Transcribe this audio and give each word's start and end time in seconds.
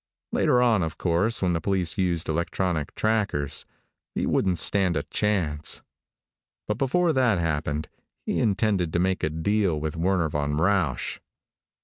Later 0.31 0.63
on, 0.63 0.81
of 0.81 0.97
course, 0.97 1.43
when 1.43 1.53
the 1.53 1.61
police 1.61 1.95
used 1.95 2.27
electronic 2.27 2.95
trackers, 2.95 3.67
he 4.15 4.25
wouldn't 4.25 4.57
stand 4.57 4.97
a 4.97 5.03
chance. 5.03 5.83
But 6.67 6.79
before 6.79 7.13
that 7.13 7.37
happened 7.37 7.87
he 8.25 8.39
intended 8.39 8.93
to 8.93 8.99
make 8.99 9.21
a 9.21 9.29
deal 9.29 9.79
with 9.79 9.95
Werner 9.95 10.27
von 10.29 10.57
Rausch. 10.57 11.19